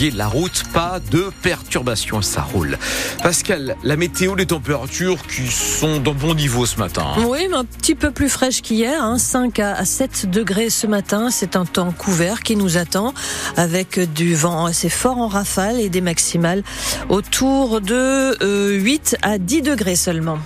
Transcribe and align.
La 0.00 0.28
route, 0.28 0.62
pas 0.72 1.00
de 1.10 1.28
perturbation, 1.42 2.22
ça 2.22 2.42
roule. 2.42 2.78
Pascal, 3.20 3.76
la 3.82 3.96
météo, 3.96 4.36
les 4.36 4.46
températures 4.46 5.26
qui 5.26 5.48
sont 5.48 5.98
dans 5.98 6.14
bon 6.14 6.36
niveau 6.36 6.66
ce 6.66 6.78
matin. 6.78 7.04
Oui, 7.26 7.48
mais 7.50 7.56
un 7.56 7.64
petit 7.64 7.96
peu 7.96 8.12
plus 8.12 8.28
fraîche 8.28 8.62
qu'hier, 8.62 9.02
hein, 9.02 9.18
5 9.18 9.58
à 9.58 9.84
7 9.84 10.30
degrés 10.30 10.70
ce 10.70 10.86
matin. 10.86 11.30
C'est 11.32 11.56
un 11.56 11.64
temps 11.64 11.90
couvert 11.90 12.44
qui 12.44 12.54
nous 12.54 12.76
attend 12.76 13.12
avec 13.56 13.98
du 14.12 14.36
vent 14.36 14.66
assez 14.66 14.88
fort 14.88 15.18
en 15.18 15.26
rafale 15.26 15.80
et 15.80 15.88
des 15.88 16.00
maximales 16.00 16.62
autour 17.08 17.80
de 17.80 18.38
8 18.78 19.16
euh, 19.24 19.28
à 19.28 19.38
10 19.38 19.62
degrés 19.62 19.96
seulement. 19.96 20.38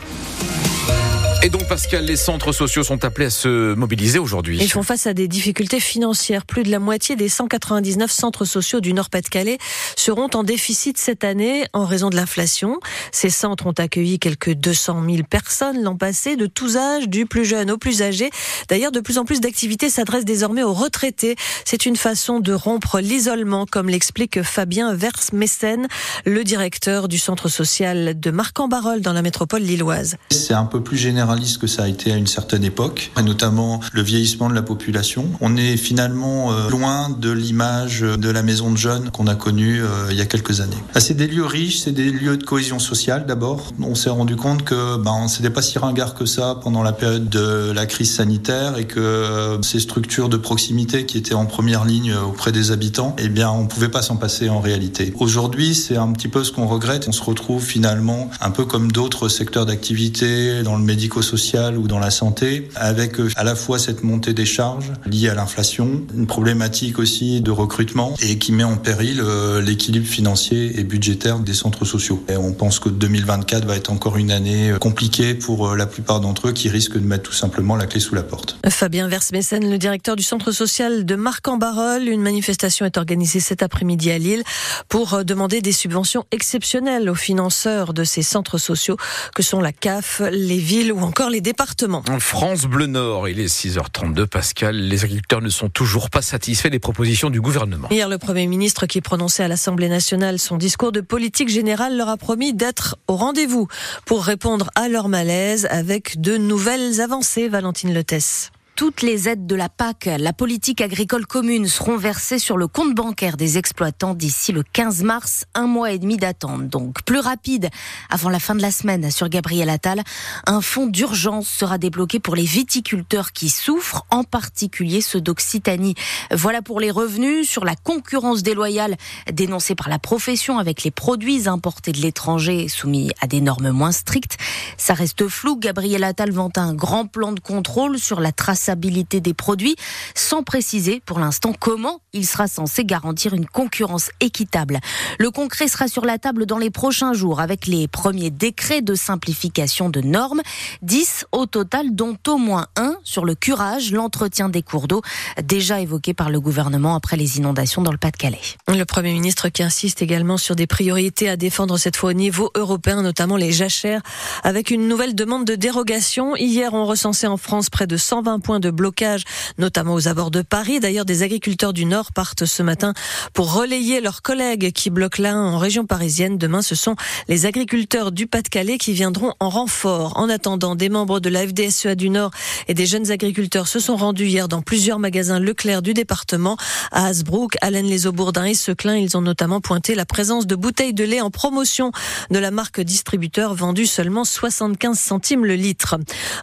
Et 1.44 1.48
donc, 1.48 1.66
Pascal, 1.66 2.04
les 2.04 2.14
centres 2.14 2.52
sociaux 2.52 2.84
sont 2.84 3.04
appelés 3.04 3.26
à 3.26 3.30
se 3.30 3.74
mobiliser 3.74 4.20
aujourd'hui. 4.20 4.58
Ils 4.60 4.70
font 4.70 4.84
face 4.84 5.08
à 5.08 5.12
des 5.12 5.26
difficultés 5.26 5.80
financières. 5.80 6.46
Plus 6.46 6.62
de 6.62 6.70
la 6.70 6.78
moitié 6.78 7.16
des 7.16 7.28
199 7.28 8.12
centres 8.12 8.44
sociaux 8.44 8.80
du 8.80 8.92
Nord-Pas-de-Calais 8.92 9.58
seront 9.96 10.28
en 10.34 10.44
déficit 10.44 10.98
cette 10.98 11.24
année 11.24 11.66
en 11.72 11.84
raison 11.84 12.10
de 12.10 12.16
l'inflation. 12.16 12.78
Ces 13.10 13.28
centres 13.28 13.66
ont 13.66 13.72
accueilli 13.72 14.20
quelques 14.20 14.52
200 14.52 15.02
000 15.04 15.22
personnes 15.28 15.82
l'an 15.82 15.96
passé, 15.96 16.36
de 16.36 16.46
tous 16.46 16.76
âges, 16.76 17.08
du 17.08 17.26
plus 17.26 17.44
jeune 17.44 17.72
au 17.72 17.76
plus 17.76 18.02
âgé. 18.02 18.30
D'ailleurs, 18.68 18.92
de 18.92 19.00
plus 19.00 19.18
en 19.18 19.24
plus 19.24 19.40
d'activités 19.40 19.90
s'adressent 19.90 20.24
désormais 20.24 20.62
aux 20.62 20.74
retraités. 20.74 21.34
C'est 21.64 21.86
une 21.86 21.96
façon 21.96 22.38
de 22.38 22.52
rompre 22.52 23.00
l'isolement, 23.00 23.66
comme 23.66 23.88
l'explique 23.88 24.44
Fabien 24.44 24.94
Vers-Mécène, 24.94 25.88
le 26.24 26.44
directeur 26.44 27.08
du 27.08 27.18
centre 27.18 27.48
social 27.48 28.20
de 28.20 28.30
Marc-en-Barœul 28.30 29.00
dans 29.00 29.12
la 29.12 29.22
métropole 29.22 29.62
lilloise. 29.62 30.18
C'est 30.30 30.54
un 30.54 30.66
peu 30.66 30.80
plus 30.80 30.96
général 30.96 31.31
que 31.58 31.66
ça 31.66 31.84
a 31.84 31.88
été 31.88 32.12
à 32.12 32.16
une 32.16 32.26
certaine 32.26 32.64
époque, 32.64 33.10
et 33.18 33.22
notamment 33.22 33.80
le 33.92 34.02
vieillissement 34.02 34.50
de 34.50 34.54
la 34.54 34.62
population. 34.62 35.26
On 35.40 35.56
est 35.56 35.76
finalement 35.76 36.52
euh, 36.52 36.68
loin 36.68 37.08
de 37.08 37.30
l'image 37.30 38.00
de 38.00 38.30
la 38.30 38.42
maison 38.42 38.70
de 38.70 38.76
jeunes 38.76 39.10
qu'on 39.10 39.26
a 39.26 39.34
connue 39.34 39.82
euh, 39.82 40.08
il 40.10 40.16
y 40.16 40.20
a 40.20 40.26
quelques 40.26 40.60
années. 40.60 40.76
Ah, 40.94 41.00
c'est 41.00 41.14
des 41.14 41.26
lieux 41.26 41.46
riches, 41.46 41.80
c'est 41.80 41.92
des 41.92 42.10
lieux 42.10 42.36
de 42.36 42.44
cohésion 42.44 42.78
sociale 42.78 43.24
d'abord. 43.26 43.72
On 43.80 43.94
s'est 43.94 44.10
rendu 44.10 44.36
compte 44.36 44.62
que 44.64 44.98
ben, 44.98 45.26
c'était 45.28 45.50
pas 45.50 45.62
si 45.62 45.78
ringard 45.78 46.14
que 46.14 46.26
ça 46.26 46.58
pendant 46.62 46.82
la 46.82 46.92
période 46.92 47.28
de 47.28 47.72
la 47.72 47.86
crise 47.86 48.14
sanitaire 48.14 48.76
et 48.76 48.84
que 48.84 49.00
euh, 49.00 49.62
ces 49.62 49.80
structures 49.80 50.28
de 50.28 50.36
proximité 50.36 51.06
qui 51.06 51.16
étaient 51.16 51.34
en 51.34 51.46
première 51.46 51.84
ligne 51.84 52.14
auprès 52.14 52.52
des 52.52 52.72
habitants, 52.72 53.16
eh 53.18 53.28
bien, 53.28 53.50
on 53.50 53.66
pouvait 53.66 53.88
pas 53.88 54.02
s'en 54.02 54.16
passer 54.16 54.48
en 54.48 54.60
réalité. 54.60 55.14
Aujourd'hui, 55.18 55.74
c'est 55.74 55.96
un 55.96 56.12
petit 56.12 56.28
peu 56.28 56.44
ce 56.44 56.52
qu'on 56.52 56.66
regrette. 56.66 57.06
On 57.08 57.12
se 57.12 57.22
retrouve 57.22 57.64
finalement 57.64 58.30
un 58.40 58.50
peu 58.50 58.64
comme 58.64 58.92
d'autres 58.92 59.28
secteurs 59.28 59.64
d'activité 59.64 60.62
dans 60.62 60.76
le 60.76 60.82
médico 60.82 61.21
social 61.22 61.78
ou 61.78 61.88
dans 61.88 61.98
la 61.98 62.10
santé, 62.10 62.68
avec 62.74 63.18
euh, 63.20 63.30
à 63.36 63.44
la 63.44 63.54
fois 63.54 63.78
cette 63.78 64.02
montée 64.02 64.34
des 64.34 64.44
charges 64.44 64.92
liées 65.06 65.28
à 65.28 65.34
l'inflation, 65.34 66.02
une 66.14 66.26
problématique 66.26 66.98
aussi 66.98 67.40
de 67.40 67.50
recrutement 67.50 68.14
et 68.20 68.38
qui 68.38 68.52
met 68.52 68.64
en 68.64 68.76
péril 68.76 69.20
euh, 69.20 69.60
l'équilibre 69.60 70.06
financier 70.06 70.78
et 70.78 70.84
budgétaire 70.84 71.38
des 71.38 71.54
centres 71.54 71.84
sociaux. 71.84 72.24
Et 72.28 72.36
on 72.36 72.52
pense 72.52 72.78
que 72.78 72.88
2024 72.88 73.64
va 73.64 73.76
être 73.76 73.90
encore 73.90 74.16
une 74.16 74.30
année 74.30 74.72
euh, 74.72 74.78
compliquée 74.78 75.34
pour 75.34 75.74
la 75.76 75.86
plupart 75.86 76.20
d'entre 76.20 76.48
eux 76.48 76.52
qui 76.52 76.68
risquent 76.68 76.98
de 76.98 77.06
mettre 77.06 77.24
tout 77.24 77.32
simplement 77.32 77.76
la 77.76 77.86
clé 77.86 78.00
sous 78.00 78.14
la 78.14 78.22
porte. 78.22 78.58
Fabien 78.68 79.08
Versmessen, 79.08 79.70
le 79.70 79.78
directeur 79.78 80.16
du 80.16 80.22
centre 80.22 80.52
social 80.52 81.04
de 81.04 81.14
Marc-en-Barœul, 81.14 82.08
une 82.08 82.22
manifestation 82.22 82.84
est 82.84 82.98
organisée 82.98 83.40
cet 83.40 83.62
après-midi 83.62 84.10
à 84.10 84.18
Lille 84.18 84.42
pour 84.88 85.24
demander 85.24 85.60
des 85.60 85.72
subventions 85.72 86.24
exceptionnelles 86.32 87.08
aux 87.08 87.14
financeurs 87.14 87.94
de 87.94 88.04
ces 88.04 88.22
centres 88.22 88.58
sociaux 88.58 88.96
que 89.34 89.42
sont 89.42 89.60
la 89.60 89.72
CAF, 89.72 90.20
les 90.30 90.58
villes 90.58 90.92
ou 90.92 91.00
encore 91.00 91.11
encore 91.12 91.28
les 91.28 91.42
départements. 91.42 92.02
En 92.08 92.20
France 92.20 92.62
Bleu 92.64 92.86
Nord, 92.86 93.28
il 93.28 93.38
est 93.38 93.44
6h32, 93.44 94.24
Pascal. 94.26 94.74
Les 94.74 95.04
agriculteurs 95.04 95.42
ne 95.42 95.50
sont 95.50 95.68
toujours 95.68 96.08
pas 96.08 96.22
satisfaits 96.22 96.68
des 96.68 96.78
propositions 96.78 97.28
du 97.28 97.38
gouvernement. 97.38 97.88
Hier, 97.90 98.08
le 98.08 98.16
Premier 98.16 98.46
ministre 98.46 98.86
qui 98.86 99.02
prononçait 99.02 99.42
à 99.42 99.48
l'Assemblée 99.48 99.90
nationale 99.90 100.38
son 100.38 100.56
discours 100.56 100.90
de 100.90 101.02
politique 101.02 101.50
générale 101.50 101.98
leur 101.98 102.08
a 102.08 102.16
promis 102.16 102.54
d'être 102.54 102.96
au 103.08 103.16
rendez-vous 103.16 103.68
pour 104.06 104.24
répondre 104.24 104.70
à 104.74 104.88
leur 104.88 105.10
malaise 105.10 105.68
avec 105.70 106.18
de 106.18 106.38
nouvelles 106.38 107.02
avancées, 107.02 107.46
Valentine 107.46 107.92
Lettès. 107.92 108.50
Toutes 108.74 109.02
les 109.02 109.28
aides 109.28 109.46
de 109.46 109.54
la 109.54 109.68
PAC, 109.68 110.08
la 110.18 110.32
politique 110.32 110.80
agricole 110.80 111.26
commune, 111.26 111.68
seront 111.68 111.98
versées 111.98 112.38
sur 112.38 112.56
le 112.56 112.66
compte 112.66 112.94
bancaire 112.94 113.36
des 113.36 113.58
exploitants 113.58 114.14
d'ici 114.14 114.50
le 114.50 114.62
15 114.62 115.02
mars, 115.02 115.44
un 115.54 115.66
mois 115.66 115.92
et 115.92 115.98
demi 115.98 116.16
d'attente. 116.16 116.68
Donc 116.68 117.02
plus 117.04 117.18
rapide 117.18 117.68
avant 118.08 118.30
la 118.30 118.40
fin 118.40 118.54
de 118.54 118.62
la 118.62 118.70
semaine, 118.70 119.10
sur 119.10 119.28
Gabriel 119.28 119.68
Attal. 119.68 120.02
Un 120.46 120.62
fonds 120.62 120.86
d'urgence 120.86 121.48
sera 121.48 121.76
débloqué 121.76 122.18
pour 122.18 122.34
les 122.34 122.44
viticulteurs 122.44 123.32
qui 123.32 123.50
souffrent, 123.50 124.06
en 124.10 124.24
particulier 124.24 125.02
ceux 125.02 125.20
d'Occitanie. 125.20 125.94
Voilà 126.30 126.62
pour 126.62 126.80
les 126.80 126.90
revenus 126.90 127.48
sur 127.48 127.66
la 127.66 127.76
concurrence 127.76 128.42
déloyale 128.42 128.96
dénoncée 129.30 129.74
par 129.74 129.90
la 129.90 129.98
profession 129.98 130.58
avec 130.58 130.82
les 130.82 130.90
produits 130.90 131.46
importés 131.46 131.92
de 131.92 132.00
l'étranger 132.00 132.68
soumis 132.68 133.12
à 133.20 133.26
des 133.26 133.42
normes 133.42 133.70
moins 133.70 133.92
strictes. 133.92 134.38
Ça 134.78 134.94
reste 134.94 135.28
flou. 135.28 135.56
Gabriel 135.56 136.04
Attal 136.04 136.30
vante 136.30 136.56
un 136.56 136.72
grand 136.72 137.06
plan 137.06 137.32
de 137.32 137.40
contrôle 137.40 137.98
sur 137.98 138.20
la 138.20 138.32
trace 138.32 138.61
traçabilité 138.62 139.20
des 139.20 139.34
produits, 139.34 139.74
sans 140.14 140.44
préciser 140.44 141.02
pour 141.04 141.18
l'instant 141.18 141.52
comment 141.58 142.00
il 142.12 142.26
sera 142.26 142.46
censé 142.46 142.84
garantir 142.84 143.34
une 143.34 143.46
concurrence 143.46 144.10
équitable. 144.20 144.78
Le 145.18 145.30
concret 145.30 145.66
sera 145.66 145.88
sur 145.88 146.04
la 146.04 146.18
table 146.18 146.46
dans 146.46 146.58
les 146.58 146.70
prochains 146.70 147.12
jours 147.12 147.40
avec 147.40 147.66
les 147.66 147.88
premiers 147.88 148.30
décrets 148.30 148.82
de 148.82 148.94
simplification 148.94 149.88
de 149.90 150.00
normes, 150.00 150.42
10 150.82 151.26
au 151.32 151.46
total, 151.46 151.94
dont 151.94 152.16
au 152.28 152.36
moins 152.36 152.66
un 152.76 152.94
sur 153.02 153.24
le 153.24 153.34
curage, 153.34 153.90
l'entretien 153.90 154.48
des 154.48 154.62
cours 154.62 154.86
d'eau, 154.86 155.02
déjà 155.42 155.80
évoqué 155.80 156.14
par 156.14 156.30
le 156.30 156.40
gouvernement 156.40 156.94
après 156.94 157.16
les 157.16 157.38
inondations 157.38 157.82
dans 157.82 157.92
le 157.92 157.98
Pas-de-Calais. 157.98 158.38
Le 158.68 158.84
Premier 158.84 159.12
ministre 159.12 159.48
qui 159.48 159.64
insiste 159.64 160.02
également 160.02 160.36
sur 160.36 160.54
des 160.54 160.68
priorités 160.68 161.28
à 161.28 161.36
défendre 161.36 161.78
cette 161.78 161.96
fois 161.96 162.10
au 162.10 162.14
niveau 162.14 162.50
européen, 162.54 163.02
notamment 163.02 163.36
les 163.36 163.50
jachères, 163.50 164.02
avec 164.44 164.70
une 164.70 164.86
nouvelle 164.86 165.16
demande 165.16 165.46
de 165.46 165.56
dérogation. 165.56 166.36
Hier, 166.36 166.74
on 166.74 166.86
recensait 166.86 167.26
en 167.26 167.36
France 167.36 167.70
près 167.70 167.86
de 167.86 167.96
120 167.96 168.40
points 168.40 168.51
de 168.60 168.70
blocage, 168.70 169.24
notamment 169.58 169.94
aux 169.94 170.08
abords 170.08 170.30
de 170.30 170.42
Paris. 170.42 170.80
D'ailleurs, 170.80 171.04
des 171.04 171.22
agriculteurs 171.22 171.72
du 171.72 171.84
Nord 171.84 172.12
partent 172.12 172.46
ce 172.46 172.62
matin 172.62 172.94
pour 173.32 173.52
relayer 173.52 174.00
leurs 174.00 174.22
collègues 174.22 174.72
qui 174.72 174.90
bloquent 174.90 175.22
là 175.22 175.36
en 175.36 175.58
région 175.58 175.86
parisienne. 175.86 176.38
Demain, 176.38 176.62
ce 176.62 176.74
sont 176.74 176.96
les 177.28 177.46
agriculteurs 177.46 178.12
du 178.12 178.26
Pas-de-Calais 178.26 178.78
qui 178.78 178.92
viendront 178.92 179.32
en 179.40 179.48
renfort. 179.48 180.16
En 180.16 180.28
attendant, 180.28 180.74
des 180.74 180.88
membres 180.88 181.20
de 181.20 181.28
la 181.28 181.46
FDSEA 181.46 181.94
du 181.94 182.10
Nord 182.10 182.30
et 182.68 182.74
des 182.74 182.86
jeunes 182.86 183.10
agriculteurs 183.10 183.68
se 183.68 183.80
sont 183.80 183.96
rendus 183.96 184.26
hier 184.26 184.48
dans 184.48 184.62
plusieurs 184.62 184.98
magasins 184.98 185.38
Leclerc 185.38 185.82
du 185.82 185.94
département, 185.94 186.56
à 186.90 187.06
Hasbrook, 187.06 187.56
Allen 187.60 187.86
les 187.86 188.06
Aubourdins 188.06 188.44
et 188.44 188.54
Seclin. 188.54 188.96
Ils 188.96 189.16
ont 189.16 189.20
notamment 189.20 189.60
pointé 189.60 189.94
la 189.94 190.06
présence 190.06 190.46
de 190.46 190.56
bouteilles 190.56 190.94
de 190.94 191.04
lait 191.04 191.20
en 191.20 191.30
promotion 191.30 191.92
de 192.30 192.38
la 192.38 192.50
marque 192.50 192.80
distributeur 192.80 193.54
vendue 193.54 193.86
seulement 193.86 194.24
75 194.24 194.98
centimes 194.98 195.44
le 195.44 195.54
litre. 195.54 195.96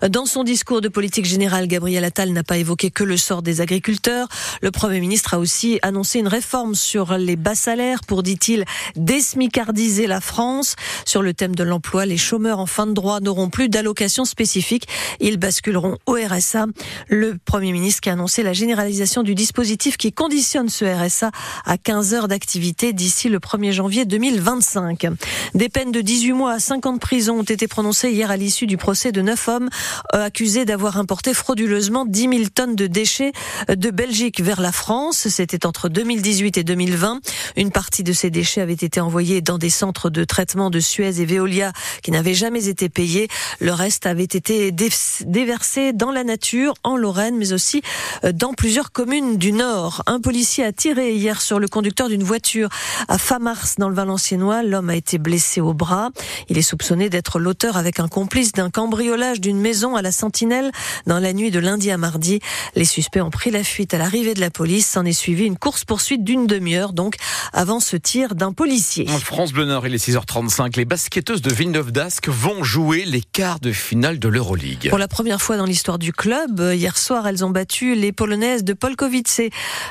Dans 0.08 0.26
son 0.26 0.44
discours 0.44 0.82
de 0.82 0.88
politique 0.88 1.26
générale, 1.26 1.68
Gabriel 1.68 1.99
Gabriel 2.00 2.06
Attal 2.06 2.32
n'a 2.32 2.44
pas 2.44 2.58
évoqué 2.58 2.92
que 2.92 3.04
le 3.04 3.18
sort 3.18 3.42
des 3.42 3.60
agriculteurs. 3.60 4.30
Le 4.62 4.72
Premier 4.72 5.02
ministre 5.02 5.34
a 5.34 5.40
aussi 5.40 5.80
annoncé 5.82 6.20
une 6.20 6.30
réforme 6.30 6.74
sur 6.74 7.18
les 7.18 7.36
bas 7.36 7.56
salaires 7.56 8.06
pour, 8.08 8.24
dit-il, 8.24 8.64
désmicardiser 8.96 10.08
la 10.08 10.22
France. 10.22 10.78
Sur 11.06 11.22
le 11.22 11.34
thème 11.34 11.56
de 11.56 11.64
l'emploi, 11.66 12.06
les 12.06 12.16
chômeurs 12.16 12.60
en 12.60 12.68
fin 12.68 12.88
de 12.88 12.94
droit 12.94 13.20
n'auront 13.20 13.50
plus 13.50 13.68
d'allocations 13.68 14.24
spécifiques. 14.24 14.88
Ils 15.20 15.36
basculeront 15.36 15.98
au 16.06 16.14
RSA. 16.14 16.68
Le 17.10 17.38
Premier 17.44 17.74
ministre 17.74 18.00
qui 18.00 18.10
a 18.10 18.14
annoncé 18.14 18.44
la 18.44 18.54
généralisation 18.54 19.22
du 19.22 19.36
dispositif 19.36 19.98
qui 19.98 20.14
conditionne 20.14 20.70
ce 20.70 20.86
RSA 20.86 21.32
à 21.66 21.78
15 21.78 22.14
heures 22.14 22.28
d'activité 22.30 22.94
d'ici 22.94 23.28
le 23.28 23.40
1er 23.40 23.74
janvier 23.74 24.06
2025. 24.06 25.06
Des 25.54 25.68
peines 25.68 25.92
de 25.92 26.00
18 26.00 26.32
mois 26.32 26.54
à 26.54 26.60
50 26.60 26.86
ans 26.86 26.94
de 26.94 27.00
prison 27.00 27.40
ont 27.40 27.44
été 27.44 27.68
prononcées 27.68 28.12
hier 28.12 28.32
à 28.32 28.38
l'issue 28.38 28.68
du 28.68 28.78
procès 28.78 29.12
de 29.12 29.22
neuf 29.22 29.50
hommes 29.50 29.70
euh, 30.16 30.28
accusés 30.28 30.64
d'avoir 30.64 30.96
importé 30.96 31.34
frauduleusement 31.34 31.89
10 31.90 32.22
000 32.22 32.34
tonnes 32.54 32.76
de 32.76 32.88
déchets 32.88 33.32
de 33.68 33.90
Belgique 33.90 34.42
vers 34.42 34.62
la 34.62 34.72
France. 34.72 35.28
C'était 35.30 35.66
entre 35.66 35.90
2018 35.90 36.58
et 36.58 36.64
2020. 36.64 37.20
Une 37.56 37.72
partie 37.72 38.04
de 38.04 38.14
ces 38.14 38.30
déchets 38.30 38.62
avait 38.62 38.74
été 38.74 39.00
envoyée 39.00 39.42
dans 39.42 39.58
des 39.58 39.70
centres 39.70 40.10
de 40.10 40.24
traitement 40.24 40.70
de 40.70 40.80
Suez 40.80 41.22
et 41.22 41.26
Veolia 41.26 41.72
qui 42.04 42.12
n'avaient 42.12 42.34
jamais 42.34 42.68
été 42.68 42.90
payés. 42.90 43.28
Le 43.60 43.74
reste 43.74 44.06
avait 44.06 44.24
été 44.24 44.72
déversé 44.72 45.94
dans 45.94 46.12
la 46.12 46.24
nature, 46.24 46.74
en 46.84 46.98
Lorraine, 46.98 47.38
mais 47.38 47.54
aussi 47.54 47.82
euh, 48.24 48.32
dans 48.32 48.54
plusieurs 48.54 48.92
communes 48.92 49.38
du 49.38 49.52
Nord. 49.52 50.04
Un 50.06 50.20
policier 50.20 50.64
a 50.64 50.72
tiré 50.72 51.14
hier 51.14 51.42
sur 51.42 51.60
le 51.60 51.68
conducteur 51.68 52.10
d'une 52.10 52.24
voiture 52.24 52.70
à 53.08 53.18
Famars 53.18 53.66
dans 53.78 53.90
le 53.90 53.96
Valenciennois. 53.96 54.64
L'homme 54.64 54.90
a 54.90 54.96
été 54.96 55.18
blessé 55.18 55.62
au 55.62 55.74
bras. 55.74 56.10
Il 56.50 56.58
est 56.58 56.64
soupçonné 56.64 57.10
d'être 57.10 57.40
l'auteur 57.40 57.78
avec 57.78 58.00
un 58.00 58.08
complice 58.08 58.52
d'un 58.52 58.70
cambriolage 58.70 59.42
d'une 59.42 59.60
maison 59.60 59.96
à 59.96 60.02
la 60.02 60.12
Sentinelle 60.12 60.72
dans 61.08 61.20
la 61.20 61.34
nuit 61.34 61.52
de 61.52 61.60
lundi 61.60 61.79
lundi 61.80 61.92
à 61.92 61.98
mardi. 61.98 62.42
Les 62.76 62.84
suspects 62.84 63.22
ont 63.22 63.30
pris 63.30 63.52
la 63.52 63.64
fuite 63.64 63.94
à 63.94 63.98
l'arrivée 63.98 64.34
de 64.34 64.42
la 64.42 64.50
police. 64.50 64.86
S'en 64.86 65.06
est 65.06 65.14
suivi 65.14 65.46
une 65.46 65.58
course-poursuite 65.58 66.26
d'une 66.26 66.46
demi-heure, 66.46 66.92
donc 66.92 67.16
avant 67.54 67.80
ce 67.80 67.96
tir 67.96 68.36
d'un 68.36 68.52
policier. 68.52 69.06
En 69.10 69.20
France 69.20 69.54
Bleu 69.54 69.64
Nord, 69.64 69.88
il 69.88 69.96
est 69.96 70.10
6h35. 70.10 70.76
Les 70.76 70.84
basketteuses 70.84 71.42
de 71.42 71.54
Villeneuve 71.54 71.94
d'Ascq 71.94 72.28
vont 72.28 72.66
jouer 72.66 73.06
les 73.06 73.22
quarts 73.22 73.62
de 73.62 73.72
finale 73.72 74.20
de 74.20 74.28
l'Euroleague. 74.28 74.90
Pour 74.90 74.98
la 74.98 75.08
première 75.08 75.42
fois 75.42 75.56
dans 75.56 75.64
l'histoire 75.64 76.00
du 76.00 76.12
club, 76.12 76.60
hier 76.76 76.98
soir, 76.98 77.26
elles 77.28 77.46
ont 77.46 77.50
battu 77.50 77.96
les 77.96 78.12
Polonaises 78.12 78.66
de 78.66 78.74
Polkowice 78.74 79.40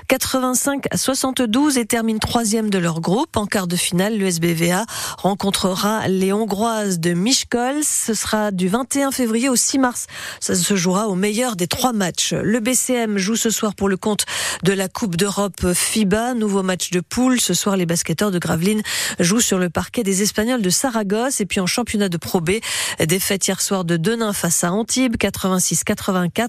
85 0.08 0.88
à 0.90 0.98
72 0.98 1.78
et 1.78 1.86
terminent 1.86 2.18
troisième 2.18 2.68
de 2.68 2.76
leur 2.76 3.00
groupe. 3.00 3.34
En 3.38 3.46
quart 3.46 3.66
de 3.66 3.76
finale, 3.76 4.18
le 4.18 4.26
SBVA 4.26 4.84
rencontrera 5.16 6.06
les 6.08 6.34
Hongroises 6.34 7.00
de 7.00 7.14
Miskolc. 7.14 7.82
Ce 7.82 8.12
sera 8.12 8.50
du 8.50 8.68
21 8.68 9.10
février 9.10 9.48
au 9.48 9.56
6 9.56 9.78
mars. 9.78 10.06
Ça 10.38 10.54
se 10.54 10.76
jouera 10.76 11.08
au 11.08 11.14
meilleur 11.14 11.56
des 11.56 11.66
trois 11.78 11.92
matchs. 11.92 12.32
Le 12.32 12.58
BCM 12.58 13.18
joue 13.18 13.36
ce 13.36 13.50
soir 13.50 13.72
pour 13.76 13.88
le 13.88 13.96
compte 13.96 14.26
de 14.64 14.72
la 14.72 14.88
Coupe 14.88 15.14
d'Europe 15.14 15.72
FIBA. 15.72 16.34
Nouveau 16.34 16.64
match 16.64 16.90
de 16.90 16.98
poule. 16.98 17.40
Ce 17.40 17.54
soir, 17.54 17.76
les 17.76 17.86
basketteurs 17.86 18.32
de 18.32 18.40
Gravelines 18.40 18.82
jouent 19.20 19.40
sur 19.40 19.60
le 19.60 19.70
parquet 19.70 20.02
des 20.02 20.22
Espagnols 20.22 20.60
de 20.60 20.70
Saragosse. 20.70 21.40
Et 21.40 21.46
puis 21.46 21.60
en 21.60 21.66
championnat 21.66 22.08
de 22.08 22.16
Pro 22.16 22.40
B, 22.40 22.54
défaite 23.06 23.46
hier 23.46 23.60
soir 23.60 23.84
de 23.84 23.96
Denain 23.96 24.32
face 24.32 24.64
à 24.64 24.72
Antibes, 24.72 25.14
86-84, 25.18 26.48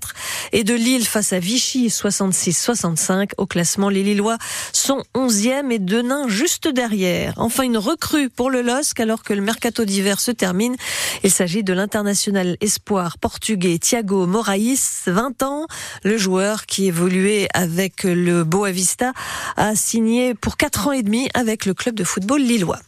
et 0.51 0.63
de 0.63 0.73
Lille 0.73 1.05
face 1.05 1.31
à 1.31 1.37
Vichy, 1.37 1.89
66-65. 1.89 3.33
Au 3.37 3.45
classement, 3.45 3.89
les 3.89 4.01
Lillois 4.01 4.39
sont 4.73 5.03
11e 5.13 5.69
et 5.69 5.77
Denain 5.77 6.27
juste 6.27 6.67
derrière. 6.67 7.35
Enfin, 7.37 7.65
une 7.65 7.77
recrue 7.77 8.29
pour 8.29 8.49
le 8.49 8.63
LOSC 8.63 8.99
alors 8.99 9.21
que 9.21 9.35
le 9.35 9.41
mercato 9.41 9.85
d'hiver 9.85 10.19
se 10.19 10.31
termine. 10.31 10.75
Il 11.23 11.29
s'agit 11.29 11.63
de 11.63 11.73
l'international 11.73 12.57
espoir 12.61 13.19
portugais 13.19 13.77
Thiago 13.77 14.25
Moraes, 14.25 15.07
20 15.19 15.43
ans. 15.43 15.67
Le 16.05 16.17
joueur 16.17 16.65
qui 16.65 16.87
évoluait 16.87 17.49
avec 17.53 18.03
le 18.05 18.45
Boavista 18.45 19.11
a 19.57 19.75
signé 19.75 20.33
pour 20.33 20.55
4 20.55 20.87
ans 20.87 20.91
et 20.93 21.03
demi 21.03 21.27
avec 21.33 21.65
le 21.65 21.73
club 21.73 21.95
de 21.95 22.05
football 22.05 22.41
lillois. 22.41 22.79